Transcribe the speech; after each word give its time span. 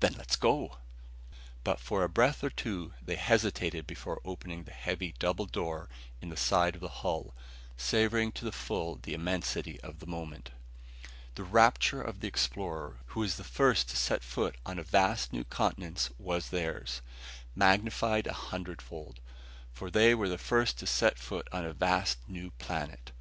"Then 0.00 0.14
let's 0.16 0.36
go!" 0.36 0.78
But 1.62 1.80
for 1.80 2.02
a 2.02 2.08
breath 2.08 2.42
or 2.42 2.48
two 2.48 2.94
they 3.04 3.16
hesitated 3.16 3.86
before 3.86 4.22
opening 4.24 4.64
the 4.64 4.72
heavy 4.72 5.14
double 5.18 5.44
door 5.44 5.90
in 6.22 6.30
the 6.30 6.36
side 6.38 6.74
of 6.74 6.80
the 6.80 6.88
hull, 7.04 7.34
savoring 7.76 8.32
to 8.32 8.46
the 8.46 8.52
full 8.52 8.96
the 9.02 9.12
immensity 9.12 9.78
of 9.82 9.98
the 9.98 10.06
moment. 10.06 10.48
The 11.34 11.42
rapture 11.44 12.00
of 12.00 12.20
the 12.20 12.26
explorer 12.26 13.00
who 13.08 13.22
is 13.22 13.36
the 13.36 13.44
first 13.44 13.90
to 13.90 13.96
set 13.98 14.24
foot 14.24 14.56
on 14.64 14.78
a 14.78 14.82
vast 14.82 15.30
new 15.30 15.44
continent 15.44 16.08
was 16.18 16.48
theirs, 16.48 17.02
magnified 17.54 18.26
a 18.26 18.32
hundredfold. 18.32 19.20
For 19.74 19.90
they 19.90 20.14
were 20.14 20.30
the 20.30 20.38
first 20.38 20.78
to 20.78 20.86
set 20.86 21.18
foot 21.18 21.48
on 21.52 21.66
a 21.66 21.74
vast 21.74 22.16
new 22.26 22.50
planet! 22.52 23.12